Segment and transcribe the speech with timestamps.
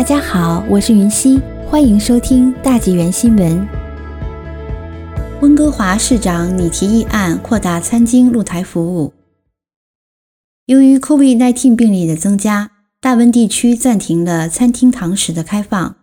[0.00, 3.68] 大家好，我是云溪，欢迎收听大纪元新闻。
[5.42, 9.12] 温哥华市长拟提议案扩大餐厅露台服务。
[10.64, 15.96] 由于 COVID-19 病例的增加，大温地区暂停了餐厅堂食的开放。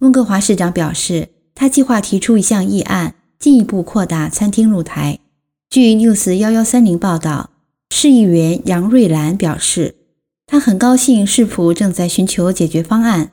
[0.00, 5.18] 温哥华市长表示，他计划提出一项议案，进一步扩大餐厅露台。
[5.70, 7.48] 据 News 幺幺三零报道，
[7.88, 9.99] 市议员杨瑞兰表示。
[10.60, 13.32] 很高兴市府正在寻求解决方案。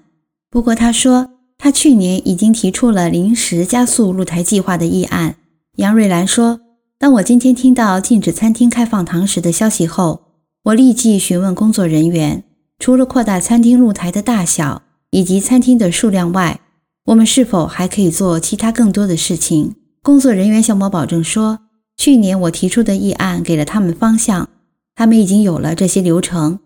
[0.50, 5.36] 不过，他说他去年已经提出了临时加速露台计划的议案。
[5.76, 6.62] 杨瑞兰说
[6.98, 10.22] ：“当我今天听到禁止餐厅开放堂食的消息后，
[10.64, 12.44] 我立即询问工作人员，
[12.80, 14.82] 除了扩大餐厅露台的大小
[15.12, 16.62] 以及餐厅的数量外，
[17.06, 21.60] 我们是否还可以做其他更多的事情？”工作人员向我保证说
[21.98, 24.50] ：“去年我提出的议案给了他们方向，
[24.96, 26.60] 他们已经有了这些流程。”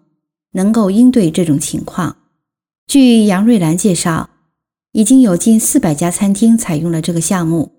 [0.53, 2.17] 能够应对这种情况。
[2.87, 4.29] 据杨瑞兰介绍，
[4.91, 7.71] 已经有近四百家餐厅采用了这个项目。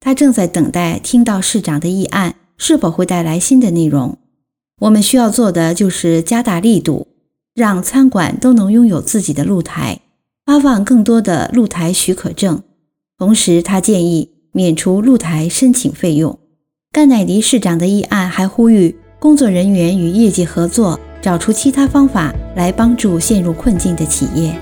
[0.00, 4.18] 他正在等待听到市长的议案是否会带来新的内容。
[4.80, 7.08] 我们需要做的就是加大力度，
[7.54, 10.00] 让餐馆都能拥有自己的露台，
[10.44, 12.62] 发放更多的露台许可证。
[13.16, 16.38] 同时，他建议免除露台申请费用。
[16.92, 21.00] 甘乃迪市长的议案还呼吁工作人员与业界合作。
[21.20, 24.54] 找出其他方法来帮助陷入困境的企业。